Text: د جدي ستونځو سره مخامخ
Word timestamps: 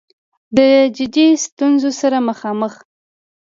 د 0.57 0.59
جدي 0.97 1.27
ستونځو 1.45 1.89
سره 2.01 2.17
مخامخ 2.29 2.73